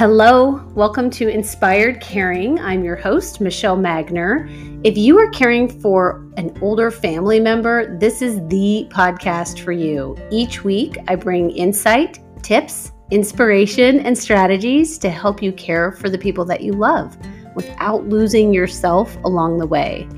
[0.00, 2.58] Hello, welcome to Inspired Caring.
[2.58, 4.48] I'm your host, Michelle Magner.
[4.82, 10.16] If you are caring for an older family member, this is the podcast for you.
[10.30, 16.16] Each week, I bring insight, tips, inspiration, and strategies to help you care for the
[16.16, 17.14] people that you love
[17.54, 20.08] without losing yourself along the way.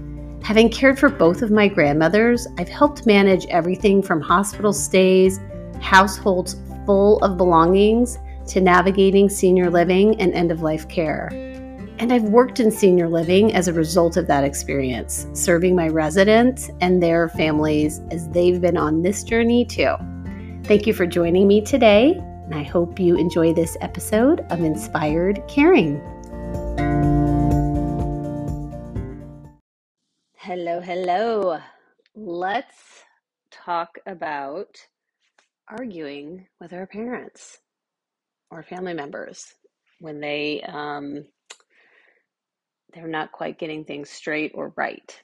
[0.44, 5.40] Having cared for both of my grandmothers, I've helped manage everything from hospital stays,
[5.80, 6.54] households
[6.86, 8.18] full of belongings,
[8.48, 11.28] to navigating senior living and end of life care.
[11.98, 16.70] And I've worked in senior living as a result of that experience, serving my residents
[16.80, 19.94] and their families as they've been on this journey too.
[20.64, 25.42] Thank you for joining me today, and I hope you enjoy this episode of Inspired
[25.48, 26.00] Caring.
[30.36, 31.60] Hello, hello.
[32.16, 33.04] Let's
[33.50, 34.76] talk about
[35.68, 37.61] arguing with our parents
[38.52, 39.54] or family members
[39.98, 41.24] when they um,
[42.92, 45.18] they're not quite getting things straight or right.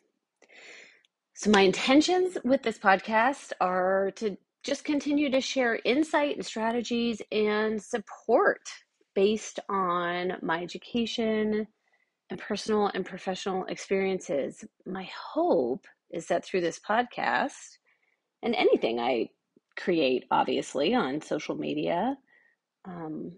[1.34, 7.22] So my intentions with this podcast are to just continue to share insight and strategies
[7.30, 8.60] and support
[9.14, 11.66] based on my education
[12.30, 14.64] and personal and professional experiences.
[14.86, 17.78] My hope is that through this podcast
[18.42, 19.28] and anything I
[19.76, 22.16] create, obviously, on social media,
[22.84, 23.32] um,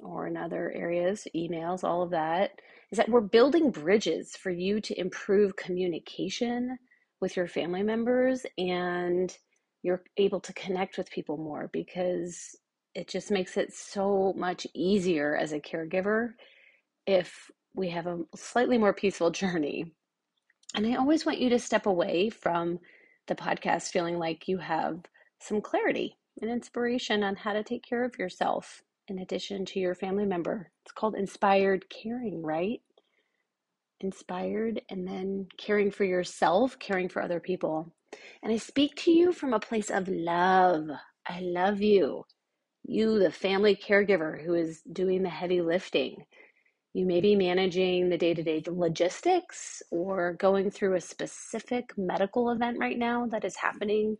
[0.00, 4.80] or in other areas, emails, all of that, is that we're building bridges for you
[4.80, 6.78] to improve communication
[7.20, 9.36] with your family members and
[9.82, 12.56] you're able to connect with people more because
[12.94, 16.30] it just makes it so much easier as a caregiver
[17.06, 19.92] if we have a slightly more peaceful journey.
[20.74, 22.80] And I always want you to step away from
[23.28, 25.00] the podcast feeling like you have
[25.40, 29.94] some clarity and inspiration on how to take care of yourself in addition to your
[29.94, 30.70] family member.
[30.84, 32.80] It's called inspired caring, right?
[34.00, 37.92] Inspired and then caring for yourself, caring for other people.
[38.42, 40.88] And I speak to you from a place of love.
[41.26, 42.24] I love you.
[42.84, 46.24] You, the family caregiver who is doing the heavy lifting.
[46.92, 52.50] You may be managing the day to day logistics or going through a specific medical
[52.50, 54.16] event right now that is happening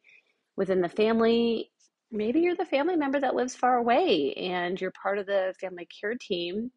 [0.57, 1.71] within the family
[2.17, 5.87] maybe you're the family member that lives far away and you're part of the family
[6.01, 6.71] care team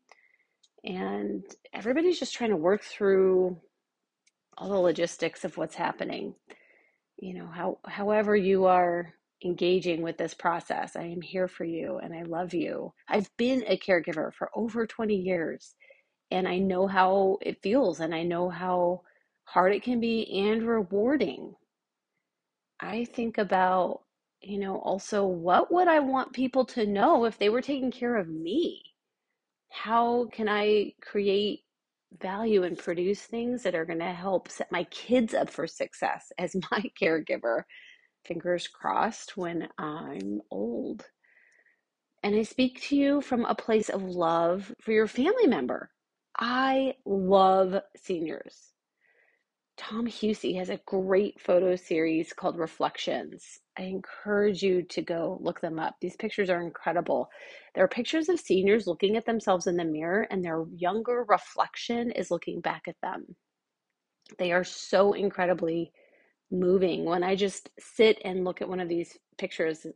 [0.84, 3.58] and everybody's just trying to work through
[4.58, 6.36] all the logistics of what's happening.
[7.18, 9.14] You know how however you are
[9.44, 12.94] engaging with this process i am here for you and i love you.
[13.08, 15.76] I've been a caregiver for over 20 years
[16.32, 19.02] and i know how it feels and i know how
[19.46, 21.56] hard it can be and rewarding.
[22.80, 24.02] I think about
[24.42, 28.16] you know, also, what would I want people to know if they were taking care
[28.16, 28.82] of me?
[29.70, 31.62] How can I create
[32.22, 36.32] value and produce things that are going to help set my kids up for success
[36.38, 37.64] as my caregiver?
[38.26, 41.06] Fingers crossed when I'm old.
[42.24, 45.90] And I speak to you from a place of love for your family member.
[46.38, 48.74] I love seniors.
[49.79, 53.62] Tom Hussey has a great photo series called Reflections.
[53.78, 55.95] I encourage you to go look them up.
[56.01, 57.29] These pictures are incredible.
[57.73, 62.12] There are pictures of seniors looking at themselves in the mirror, and their younger reflection
[62.12, 63.38] is looking back at them.
[64.38, 65.94] They are so incredibly
[66.51, 67.06] moving.
[67.06, 69.88] When I just sit and look at one of these pictures,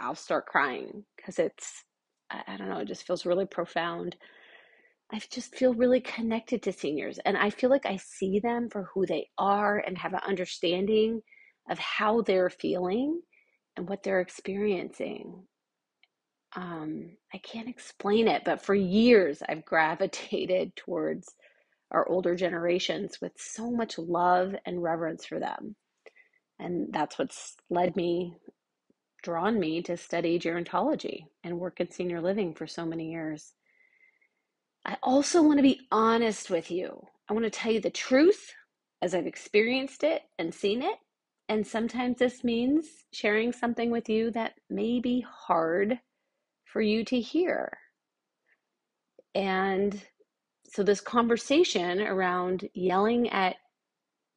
[0.00, 1.84] I'll start crying because it's,
[2.30, 4.16] I don't know, it just feels really profound.
[5.12, 8.84] I just feel really connected to seniors and I feel like I see them for
[8.94, 11.22] who they are and have an understanding
[11.68, 13.20] of how they're feeling
[13.76, 15.46] and what they're experiencing.
[16.54, 21.34] Um, I can't explain it, but for years I've gravitated towards
[21.90, 25.74] our older generations with so much love and reverence for them.
[26.60, 28.36] And that's what's led me,
[29.22, 33.54] drawn me to study gerontology and work in senior living for so many years.
[34.84, 37.06] I also want to be honest with you.
[37.28, 38.52] I want to tell you the truth
[39.02, 40.96] as I've experienced it and seen it.
[41.48, 45.98] And sometimes this means sharing something with you that may be hard
[46.64, 47.78] for you to hear.
[49.34, 50.00] And
[50.66, 53.56] so, this conversation around yelling at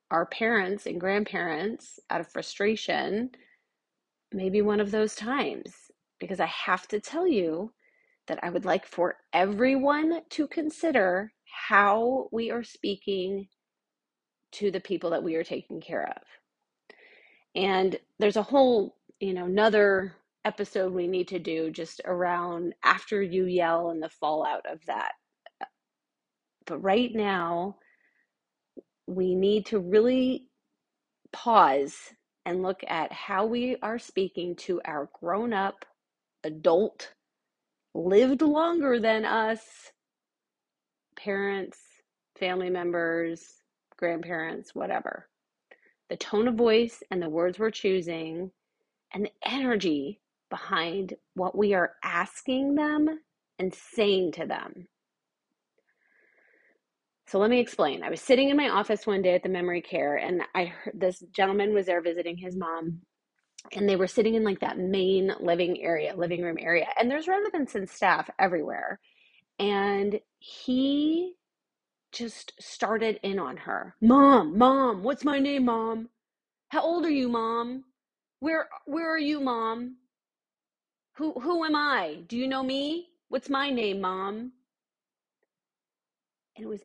[0.10, 3.32] our parents and grandparents out of frustration
[4.32, 7.72] may be one of those times because I have to tell you
[8.28, 11.34] that I would like for everyone to consider
[11.68, 13.48] how we are speaking
[14.54, 16.24] to the people that we are taking care of.
[17.56, 20.16] And there's a whole, you know, another
[20.46, 25.14] episode we need to do just around after you yell and the fallout of that.
[26.66, 27.78] But right now,
[29.08, 30.48] we need to really
[31.32, 31.96] pause
[32.46, 35.86] and look at how we are speaking to our grown up,
[36.44, 37.14] adult,
[37.94, 39.92] lived longer than us
[41.16, 41.78] parents,
[42.38, 43.64] family members,
[43.98, 45.30] grandparents, whatever.
[46.10, 48.52] The tone of voice and the words we're choosing
[49.14, 50.20] and the energy
[50.50, 53.20] behind what we are asking them
[53.60, 54.88] and saying to them.
[57.28, 58.04] So let me explain.
[58.04, 61.00] I was sitting in my office one day at the memory care, and I heard
[61.00, 63.02] this gentleman was there visiting his mom,
[63.76, 67.28] and they were sitting in like that main living area, living room area, and there's
[67.28, 69.00] residents and staff everywhere.
[69.60, 71.34] And he
[72.14, 73.96] just started in on her.
[74.02, 76.10] Mom, mom, what's my name, mom?
[76.70, 77.86] How old are you, mom?
[78.40, 79.98] Where where are you, mom?
[81.18, 82.20] Who who am I?
[82.28, 83.10] Do you know me?
[83.30, 84.54] What's my name, mom?
[86.58, 86.82] And it was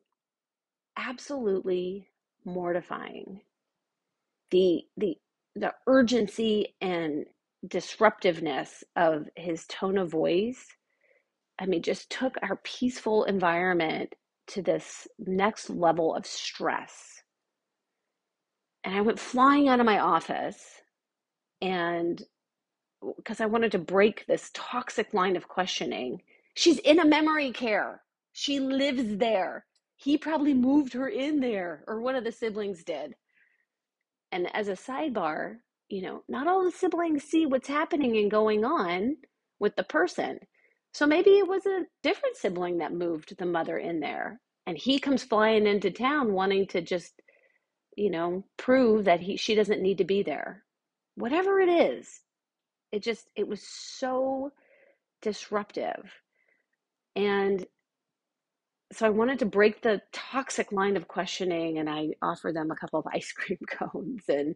[0.99, 2.09] absolutely
[2.45, 3.41] mortifying.
[4.51, 5.19] The the
[5.61, 7.27] the urgency and
[7.67, 10.67] disruptiveness of his tone of voice,
[11.59, 14.15] I mean, just took our peaceful environment
[14.49, 17.23] to this next level of stress.
[18.85, 20.83] And I went flying out of my office
[21.61, 22.23] and
[23.17, 26.23] because I wanted to break this toxic line of questioning.
[26.55, 28.03] She's in a memory care.
[28.33, 29.67] She lives there.
[29.97, 33.15] He probably moved her in there, or one of the siblings did.
[34.33, 35.57] And as a sidebar,
[35.89, 39.17] you know, not all the siblings see what's happening and going on
[39.59, 40.39] with the person.
[40.93, 44.41] So maybe it was a different sibling that moved the mother in there.
[44.67, 47.15] And he comes flying into town wanting to just,
[47.97, 50.65] you know, prove that he she doesn't need to be there.
[51.15, 52.21] Whatever it is,
[52.93, 54.53] it just it was so
[55.23, 56.13] disruptive.
[57.17, 57.67] And
[58.93, 62.77] so I wanted to break the toxic line of questioning and I offered them a
[62.77, 64.55] couple of ice cream cones and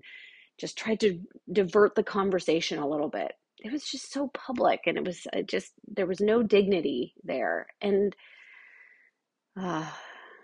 [0.58, 1.19] just tried to
[1.52, 3.32] divert the conversation a little bit.
[3.58, 7.67] It was just so public and it was uh, just there was no dignity there
[7.81, 8.14] and
[9.61, 9.87] uh,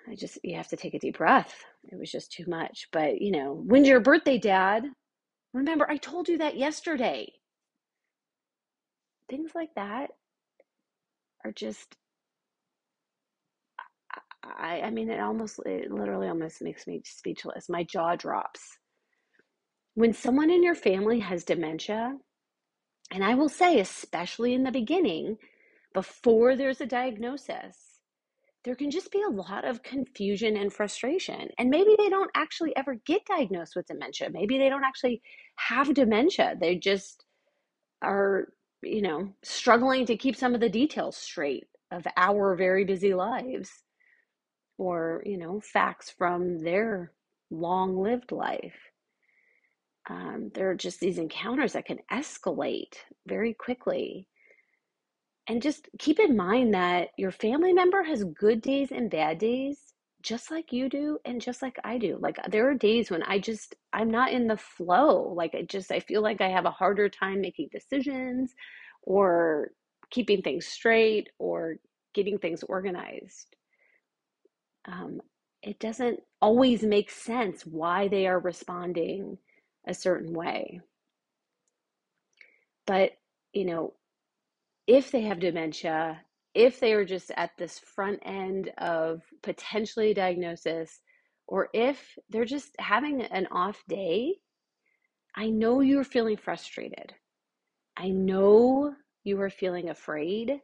[0.09, 1.65] I just you have to take a deep breath.
[1.85, 2.89] It was just too much.
[2.93, 4.85] But, you know, when's your birthday, dad?
[5.55, 7.33] Remember I told you that yesterday.
[9.29, 10.11] Things like that
[11.45, 11.97] are just
[14.69, 17.71] I, I mean, it almost, it literally almost makes me speechless.
[17.71, 18.61] My jaw drops.
[19.95, 22.17] When someone in your family has dementia,
[23.11, 25.39] and I will say, especially in the beginning,
[25.95, 27.77] before there's a diagnosis,
[28.65, 31.49] there can just be a lot of confusion and frustration.
[31.59, 34.29] And maybe they don't actually ever get diagnosed with dementia.
[34.31, 35.23] Maybe they don't actually
[35.57, 36.57] have dementia.
[36.61, 37.25] They just
[38.03, 38.49] are,
[38.83, 43.71] you know, struggling to keep some of the details straight of our very busy lives
[44.79, 47.13] or you know facts from their
[47.51, 48.77] long lived life
[50.09, 52.95] um, there are just these encounters that can escalate
[53.27, 54.27] very quickly
[55.49, 59.95] and just keep in mind that your family member has good days and bad days
[60.23, 62.19] just like you do and just like I do.
[62.21, 65.33] Like there are days when I just I'm not in the flow.
[65.35, 68.53] Like I just I feel like I have a harder time making decisions
[69.03, 69.71] or
[70.11, 71.77] keeping things straight or
[72.15, 73.57] getting things organized
[74.91, 75.21] um,
[75.63, 79.39] it doesn't always make sense why they are responding
[79.87, 80.81] a certain way.
[82.87, 83.13] But,
[83.53, 83.95] you know,
[84.87, 86.23] if they have dementia,
[86.55, 91.01] if they are just at this front end of potentially diagnosis,
[91.47, 94.37] or if they're just having an off day,
[95.37, 97.15] I know you're feeling frustrated.
[97.97, 100.61] I know you are feeling afraid.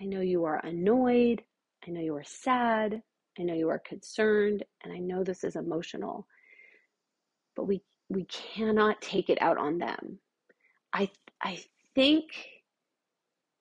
[0.00, 1.42] I know you are annoyed.
[1.86, 3.02] I know you are sad.
[3.38, 4.64] I know you are concerned.
[4.82, 6.26] And I know this is emotional.
[7.56, 10.18] But we, we cannot take it out on them.
[10.92, 11.10] I,
[11.42, 11.60] I
[11.94, 12.24] think,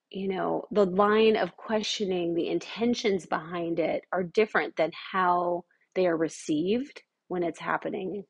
[0.09, 6.07] you know, the line of questioning, the intentions behind it are different than how they
[6.07, 8.23] are received when it's happening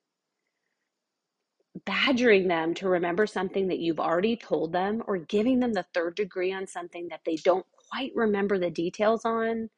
[1.86, 6.16] badgering them to remember something that you've already told them or giving them the third
[6.16, 9.70] degree on something that they don't quite remember the details on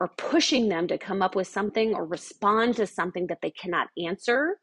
[0.00, 3.88] or pushing them to come up with something or respond to something that they cannot
[4.02, 4.58] answer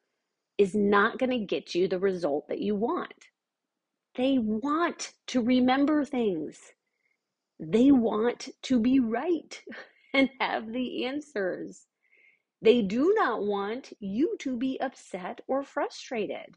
[0.57, 3.13] is not going to get you the result that you want.
[4.15, 6.57] They want to remember things.
[7.59, 9.61] They want to be right
[10.13, 11.85] and have the answers.
[12.61, 16.55] They do not want you to be upset or frustrated.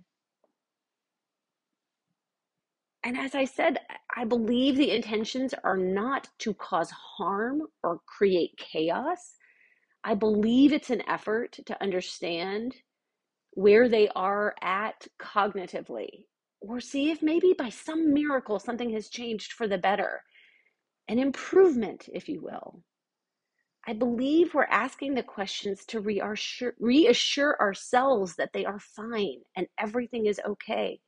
[3.05, 3.79] And as I said,
[4.17, 9.37] I believe the intentions are not to cause harm or create chaos.
[10.05, 12.75] I believe it's an effort to understand
[13.53, 16.25] where they are at cognitively
[16.61, 20.23] or see if maybe by some miracle something has changed for the better,
[21.09, 22.83] an improvement, if you will.
[23.87, 29.67] I believe we're asking the questions to reassure, reassure ourselves that they are fine and
[29.79, 31.01] everything is okay.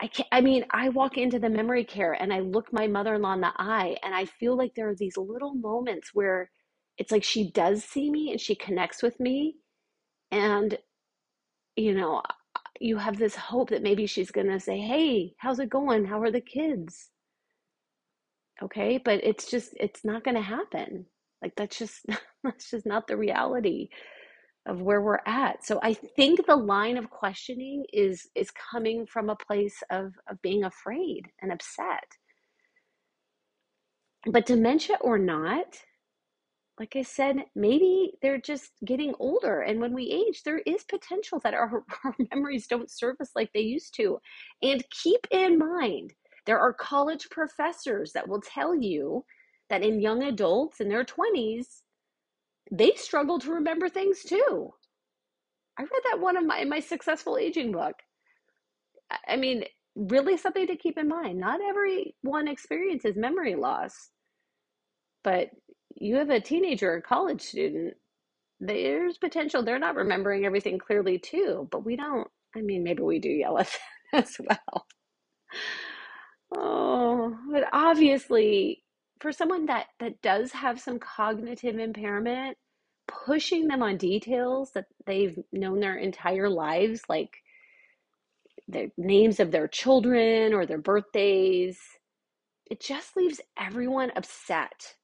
[0.00, 3.14] I can't, I mean, I walk into the memory care and I look my mother
[3.16, 6.50] in law in the eye and I feel like there are these little moments where
[6.98, 9.56] it's like she does see me and she connects with me.
[10.30, 10.78] And,
[11.76, 12.22] you know,
[12.80, 16.06] you have this hope that maybe she's going to say, Hey, how's it going?
[16.06, 17.10] How are the kids?
[18.62, 18.98] Okay.
[18.98, 21.06] But it's just, it's not going to happen.
[21.42, 22.04] Like that's just
[22.44, 23.88] that's just not the reality
[24.66, 25.64] of where we're at.
[25.64, 30.40] So I think the line of questioning is is coming from a place of of
[30.42, 32.04] being afraid and upset.
[34.26, 35.78] But dementia or not,
[36.80, 39.60] like I said, maybe they're just getting older.
[39.60, 43.50] And when we age, there is potential that our, our memories don't serve us like
[43.52, 44.18] they used to.
[44.62, 46.14] And keep in mind,
[46.46, 49.24] there are college professors that will tell you
[49.68, 51.82] that in young adults in their 20s,
[52.70, 54.72] they struggle to remember things too.
[55.78, 57.94] I read that one of my in my successful aging book.
[59.26, 59.64] I mean,
[59.96, 61.38] really something to keep in mind.
[61.40, 64.10] Not everyone experiences memory loss,
[65.24, 65.50] but
[65.96, 67.94] you have a teenager or college student,
[68.60, 72.28] there's potential they're not remembering everything clearly too, but we don't.
[72.56, 73.66] I mean, maybe we do yell at
[74.12, 74.86] them as well.
[76.54, 78.82] Oh, but obviously
[79.20, 82.56] for someone that that does have some cognitive impairment
[83.06, 87.36] pushing them on details that they've known their entire lives like
[88.68, 91.78] the names of their children or their birthdays
[92.70, 94.94] it just leaves everyone upset.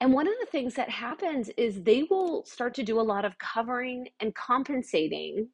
[0.00, 3.24] And one of the things that happens is they will start to do a lot
[3.24, 5.48] of covering and compensating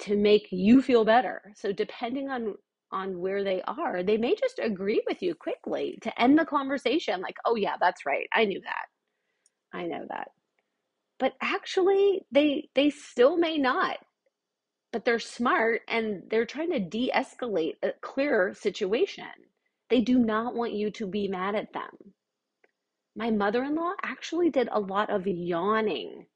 [0.00, 1.40] to make you feel better.
[1.56, 2.54] So depending on
[2.92, 7.20] on where they are, they may just agree with you quickly to end the conversation
[7.20, 8.28] like, "Oh yeah, that's right.
[8.32, 8.86] I knew that.
[9.72, 10.30] I know that."
[11.18, 13.98] But actually, they they still may not.
[14.92, 19.26] But they're smart and they're trying to de-escalate a clear situation.
[19.90, 22.14] They do not want you to be mad at them.
[23.14, 26.26] My mother-in-law actually did a lot of yawning.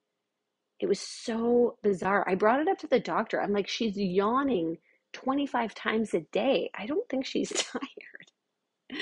[0.80, 2.28] It was so bizarre.
[2.28, 3.40] I brought it up to the doctor.
[3.40, 4.78] I'm like, she's yawning
[5.12, 6.71] 25 times a day.
[6.75, 9.00] I don't think she's tired.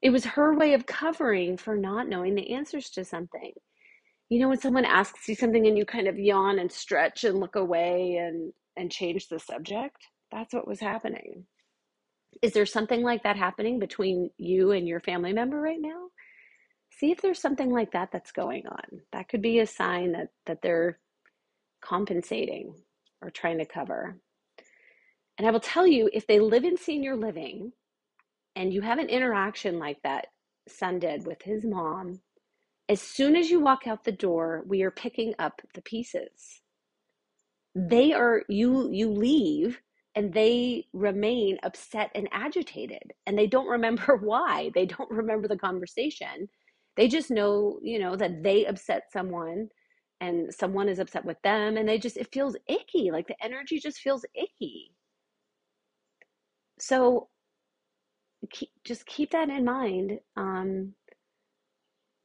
[0.00, 3.52] It was her way of covering for not knowing the answers to something.
[4.28, 7.40] You know, when someone asks you something and you kind of yawn and stretch and
[7.40, 9.96] look away and, and change the subject,
[10.30, 11.46] that's what was happening.
[12.42, 16.08] Is there something like that happening between you and your family member right now?
[16.90, 19.00] See if there's something like that that's going on.
[19.12, 20.98] That could be a sign that, that they're
[21.80, 22.74] compensating
[23.22, 24.18] or trying to cover.
[25.38, 27.72] And I will tell you, if they live in senior living
[28.56, 30.26] and you have an interaction like that
[30.68, 32.20] son did with his mom,
[32.88, 36.60] as soon as you walk out the door, we are picking up the pieces.
[37.74, 39.80] They are, you, you leave
[40.16, 44.70] and they remain upset and agitated and they don't remember why.
[44.74, 46.48] They don't remember the conversation.
[46.96, 49.68] They just know, you know, that they upset someone
[50.20, 53.12] and someone is upset with them and they just, it feels icky.
[53.12, 54.90] Like the energy just feels icky.
[56.80, 57.28] So
[58.50, 60.20] keep, just keep that in mind.
[60.36, 60.94] Um,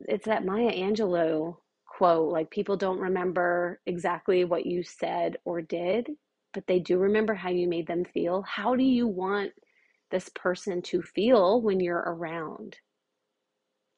[0.02, 6.10] it's that Maya Angelou quote like people don't remember exactly what you said or did,
[6.54, 8.42] but they do remember how you made them feel.
[8.44, 9.52] How do you want
[10.12, 12.78] this person to feel when you're around?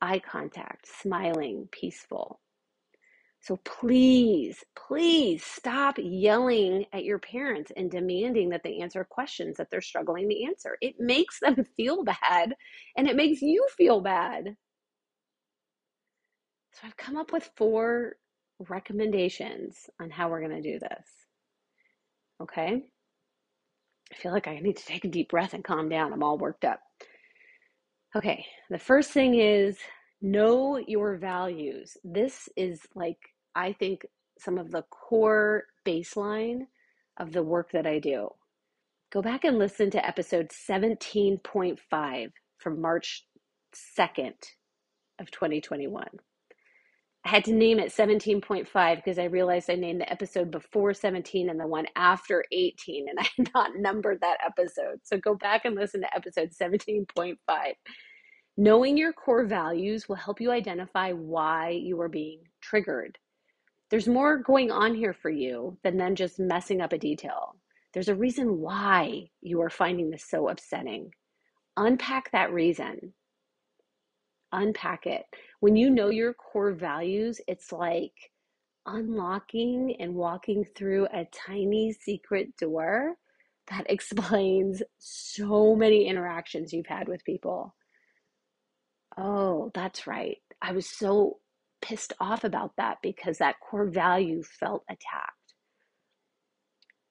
[0.02, 2.40] Eye contact, smiling, peaceful.
[3.46, 9.68] So please, please stop yelling at your parents and demanding that they answer questions that
[9.70, 10.80] they're struggling to answer.
[10.82, 12.56] It makes them feel bad
[12.98, 14.56] and it makes you feel bad.
[16.74, 18.16] So I've come up with four
[18.68, 21.08] recommendations on how we're going to do this.
[22.42, 22.82] Okay?
[24.12, 26.14] I feel like I need to take a deep breath and calm down.
[26.14, 26.80] I'm all worked up.
[28.16, 29.78] Okay, the first thing is
[30.20, 31.96] know your values.
[32.04, 33.20] This is like
[33.56, 34.06] I think,
[34.38, 36.68] some of the core baseline
[37.18, 38.30] of the work that I do.
[39.12, 43.26] Go back and listen to episode 17.5 from March
[43.98, 44.34] 2nd
[45.20, 46.06] of 2021.
[47.26, 51.50] I had to name it 17.5 because I realized I named the episode before 17
[51.50, 55.00] and the one after 18, and I had not numbered that episode.
[55.04, 57.38] So go back and listen to episode 17.5.
[58.58, 63.18] Knowing your core values will help you identify why you are being triggered.
[63.96, 67.56] There's more going on here for you than then just messing up a detail.
[67.94, 71.12] There's a reason why you are finding this so upsetting.
[71.78, 73.14] Unpack that reason.
[74.52, 75.24] Unpack it.
[75.62, 78.12] When you know your core values, it's like
[78.86, 83.16] unlocking and walking through a tiny secret door
[83.70, 87.74] that explains so many interactions you've had with people.
[89.18, 90.40] Oh, that's right.
[90.62, 91.38] I was so
[91.86, 95.54] pissed off about that because that core value felt attacked.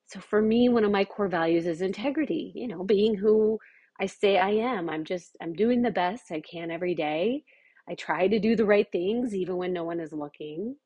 [0.06, 3.58] So for me, one of my core values is integrity, you know, being who
[4.00, 4.90] I say I am.
[4.90, 7.44] I'm just, I'm doing the best I can every day.
[7.88, 10.76] I try to do the right things even when no one is looking.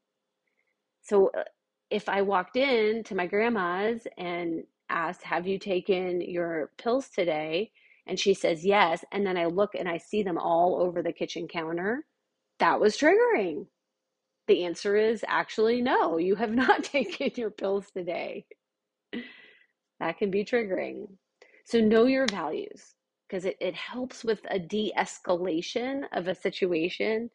[1.02, 1.44] So uh,
[1.90, 7.70] if I walked in to my grandma's and asked, Have you taken your pills today?
[8.06, 9.04] And she says yes.
[9.12, 12.04] And then I look and I see them all over the kitchen counter.
[12.58, 13.66] That was triggering.
[14.48, 18.46] The answer is actually no, you have not taken your pills today.
[20.00, 21.08] That can be triggering.
[21.64, 22.94] So know your values
[23.28, 27.30] because it, it helps with a de-escalation of a situation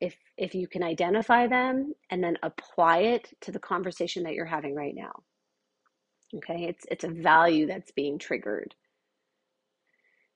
[0.00, 4.46] if if you can identify them and then apply it to the conversation that you're
[4.46, 5.12] having right now.
[6.36, 8.74] Okay, it's it's a value that's being triggered.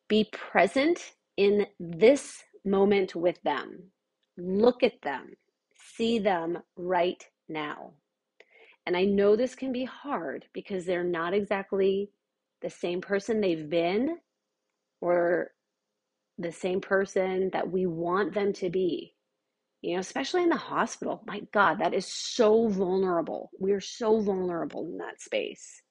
[0.09, 3.91] Be present in this moment with them.
[4.37, 5.35] Look at them.
[5.97, 7.93] See them right now.
[8.87, 12.11] And I know this can be hard because they're not exactly
[12.63, 14.19] the same person they've been
[15.01, 15.51] or
[16.39, 19.15] the same person that we want them to be.
[19.83, 21.23] You know, especially in the hospital.
[21.27, 23.51] My God, that is so vulnerable.
[23.59, 25.83] We're so vulnerable in that space.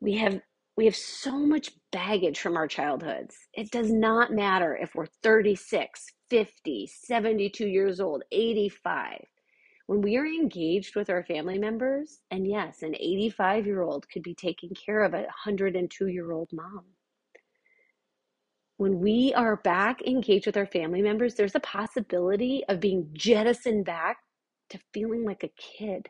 [0.00, 0.40] We have
[0.80, 3.36] we have so much baggage from our childhoods.
[3.52, 9.26] It does not matter if we're 36, 50, 72 years old, 85
[9.90, 14.22] when we are engaged with our family members, and yes, an 85 year old could
[14.22, 16.84] be taking care of a 102 year old mom.
[18.78, 23.84] When we are back engaged with our family members, there's a possibility of being jettisoned
[23.84, 24.18] back
[24.70, 26.08] to feeling like a kid.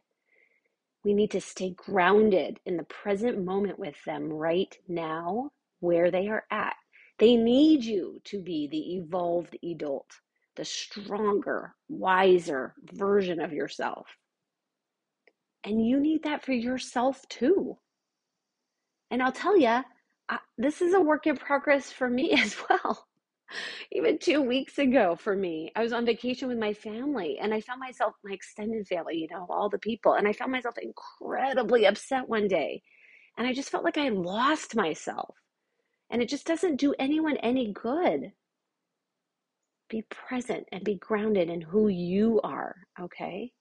[1.04, 6.28] We need to stay grounded in the present moment with them right now, where they
[6.28, 6.76] are at.
[7.18, 10.10] They need you to be the evolved adult
[10.56, 14.06] the stronger, wiser version of yourself.
[15.64, 17.78] And you need that for yourself too.
[19.10, 19.82] And I'll tell you,
[20.58, 23.06] this is a work in progress for me as well.
[23.92, 27.60] Even two weeks ago, for me, I was on vacation with my family and I
[27.60, 31.86] found myself, my extended family, you know, all the people, and I found myself incredibly
[31.86, 32.82] upset one day.
[33.36, 35.34] And I just felt like I lost myself.
[36.10, 38.32] And it just doesn't do anyone any good
[39.90, 43.52] be present and be grounded in who you are, okay?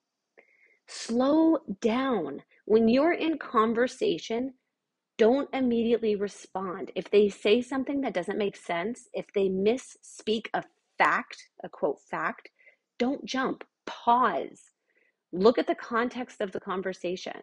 [0.86, 2.42] Slow down.
[2.64, 4.54] When you're in conversation,
[5.20, 6.92] don't immediately respond.
[6.96, 10.64] If they say something that doesn't make sense, if they misspeak a
[10.96, 12.48] fact, a quote fact,
[12.98, 13.62] don't jump.
[13.84, 14.62] Pause.
[15.30, 17.42] Look at the context of the conversation.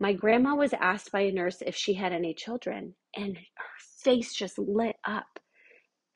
[0.00, 4.32] My grandma was asked by a nurse if she had any children, and her face
[4.34, 5.26] just lit up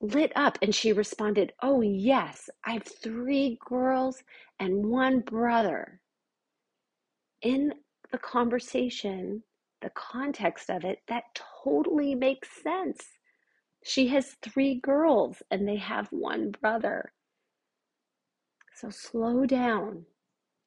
[0.02, 4.24] lit up and she responded, Oh, yes, I have three girls
[4.58, 6.00] and one brother.
[7.42, 7.74] In
[8.10, 9.44] the conversation,
[9.82, 11.24] the context of it, that
[11.64, 13.00] totally makes sense.
[13.84, 17.12] She has three girls and they have one brother.
[18.74, 20.06] So slow down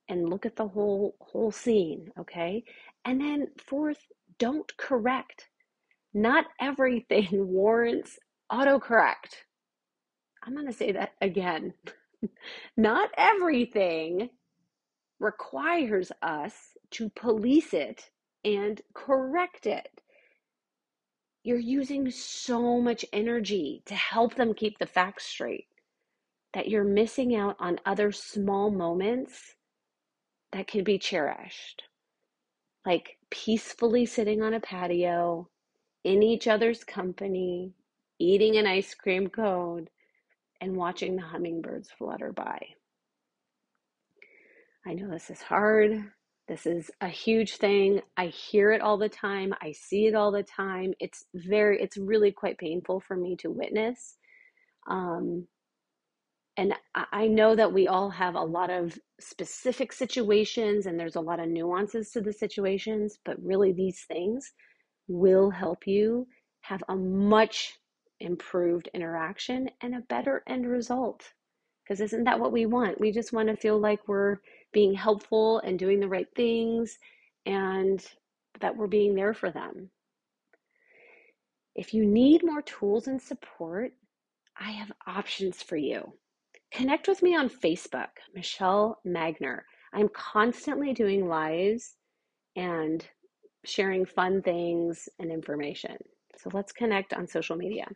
[0.10, 2.64] and look at the whole whole scene, okay?
[3.06, 4.06] And then fourth,
[4.38, 5.50] don't correct.
[6.14, 8.20] Not everything warrants
[8.52, 9.36] autocorrect.
[10.44, 11.74] I'm going to say that again.
[12.78, 14.30] Not everything
[15.20, 16.54] requires us
[16.92, 18.10] to police it
[18.46, 19.90] and correct it.
[21.44, 25.68] You're using so much energy to help them keep the facts straight
[26.54, 29.56] that you're missing out on other small moments
[30.54, 31.84] that can be cherished.
[32.86, 35.50] Like peacefully sitting on a patio
[36.04, 37.74] in each other's company,
[38.20, 39.88] eating an ice cream cone,
[40.62, 42.60] and watching the hummingbirds flutter by.
[44.86, 46.12] I know this is hard.
[46.48, 48.02] This is a huge thing.
[48.18, 49.54] I hear it all the time.
[49.62, 50.94] I see it all the time.
[51.00, 54.18] It's very, it's really quite painful for me to witness.
[54.88, 55.48] Um,
[56.58, 56.74] And
[57.12, 61.40] I know that we all have a lot of specific situations and there's a lot
[61.42, 64.54] of nuances to the situations, but really these things
[65.08, 66.28] will help you
[66.62, 67.78] have a much
[68.22, 71.34] improved interaction and a better end result.
[71.84, 73.02] Because isn't that what we want?
[73.02, 74.38] We just want to feel like we're
[74.76, 77.00] being helpful and doing the right things
[77.46, 78.06] and
[78.60, 79.90] that we're being there for them.
[81.76, 83.94] If you need more tools and support,
[84.60, 86.12] I have options for you.
[86.74, 89.62] Connect with me on Facebook, Michelle Magner.
[89.94, 91.96] I'm constantly doing lives
[92.58, 93.06] and
[93.64, 95.96] sharing fun things and information.
[96.38, 97.88] So let's connect on social media.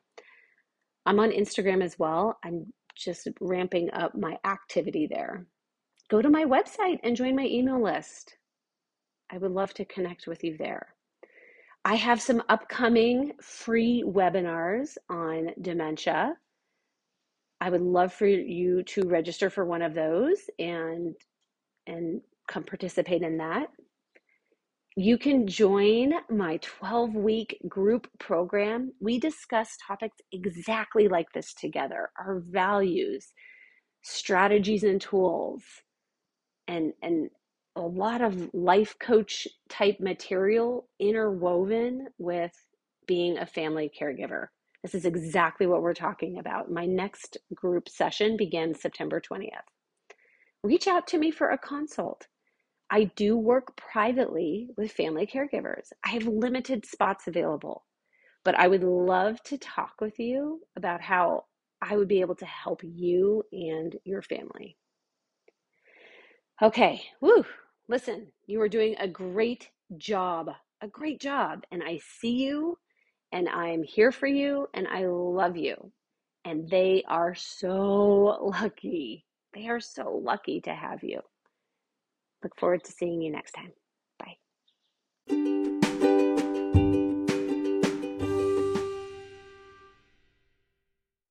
[1.05, 2.37] I'm on Instagram as well.
[2.45, 5.45] I'm just ramping up my activity there.
[6.09, 8.35] Go to my website and join my email list.
[9.31, 10.95] I would love to connect with you there.
[11.85, 16.33] I have some upcoming free webinars on dementia.
[17.61, 21.15] I would love for you to register for one of those and
[21.85, 23.67] and come participate in that.
[24.95, 28.91] You can join my 12 week group program.
[28.99, 33.27] We discuss topics exactly like this together our values,
[34.01, 35.63] strategies, and tools,
[36.69, 37.29] and, and
[37.75, 42.53] a lot of life coach type material interwoven with
[43.07, 44.47] being a family caregiver.
[44.83, 46.71] This is exactly what we're talking about.
[46.71, 49.49] My next group session begins September 20th.
[50.63, 52.27] Reach out to me for a consult.
[52.91, 55.87] I do work privately with family caregivers.
[56.05, 57.85] I have limited spots available,
[58.43, 61.45] but I would love to talk with you about how
[61.81, 64.77] I would be able to help you and your family.
[66.61, 67.45] Okay, woo,
[67.87, 70.49] listen, you are doing a great job,
[70.81, 71.63] a great job.
[71.71, 72.77] And I see you,
[73.31, 75.93] and I'm here for you, and I love you.
[76.43, 77.71] And they are so
[78.59, 79.25] lucky.
[79.53, 81.21] They are so lucky to have you.
[82.43, 83.71] Look forward to seeing you next time.